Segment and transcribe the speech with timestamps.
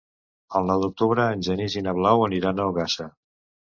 [0.59, 3.13] El nou d'octubre en Genís i na Blau aniran a Ogassa.